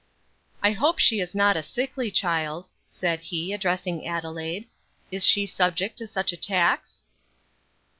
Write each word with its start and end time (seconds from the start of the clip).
"I 0.63 0.71
hope 0.71 0.97
she 0.97 1.19
is 1.19 1.35
not 1.35 1.55
a 1.55 1.61
sickly 1.61 2.09
child," 2.09 2.69
said 2.89 3.21
he, 3.21 3.53
addressing 3.53 4.07
Adelaide; 4.07 4.67
"is 5.11 5.23
she 5.23 5.45
subject 5.45 5.95
to 5.99 6.07
such 6.07 6.33
attacks?" 6.33 7.03